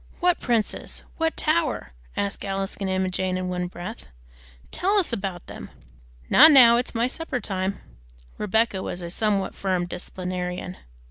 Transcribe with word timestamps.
"What 0.19 0.39
princes? 0.39 1.03
What 1.17 1.37
tower?" 1.37 1.91
asked 2.17 2.43
Alice 2.43 2.75
and 2.77 2.89
Emma 2.89 3.07
Jane 3.07 3.37
in 3.37 3.49
one 3.49 3.67
breath. 3.67 4.07
"Tell 4.71 4.97
us 4.97 5.13
about 5.13 5.45
them." 5.45 5.69
"Not 6.27 6.49
now, 6.51 6.77
it's 6.77 6.95
my 6.95 7.05
supper 7.05 7.39
time." 7.39 7.79
(Rebecca 8.39 8.81
was 8.81 9.03
a 9.03 9.11
somewhat 9.11 9.53
firm 9.53 9.85
disciplinarian.) 9.85 10.77